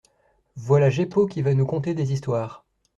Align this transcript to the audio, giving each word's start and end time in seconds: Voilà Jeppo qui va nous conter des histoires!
Voilà 0.55 0.89
Jeppo 0.89 1.27
qui 1.27 1.43
va 1.43 1.53
nous 1.53 1.67
conter 1.67 1.93
des 1.93 2.11
histoires! 2.11 2.65